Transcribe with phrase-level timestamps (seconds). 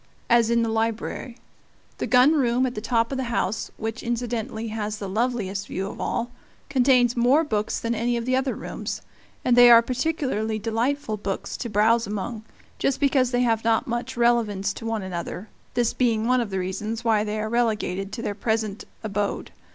[0.31, 1.37] as in the library;
[1.99, 5.85] the gun room at the top of the house, which incidentally has the loveliest view
[5.85, 6.31] of all,
[6.69, 9.03] contains more books than any of the other rooms;
[9.45, 12.43] and they are particularly delightful books to browse among,
[12.79, 16.57] just because they have not much relevance to one another, this being one of the
[16.57, 19.51] reasons why they are relegated to their present abode.